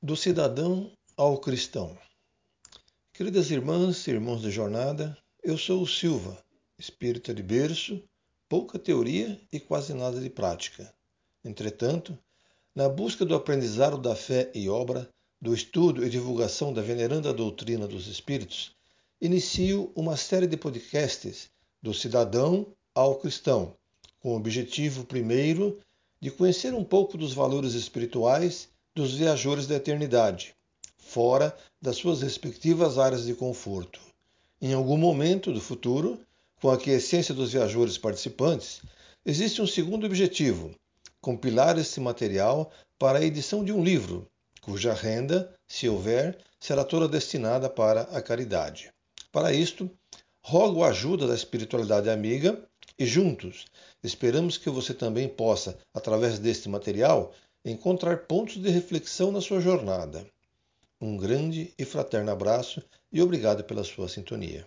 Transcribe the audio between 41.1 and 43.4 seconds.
compilar esse material para a